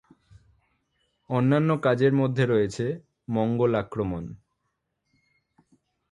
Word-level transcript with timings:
অন্যান্য 1.29 1.69
কাজের 1.85 2.13
মধ্যে 2.13 2.43
রয়েছে: 2.45 2.85
মঙ্গল 3.27 3.71
আক্রমণ! 3.75 4.23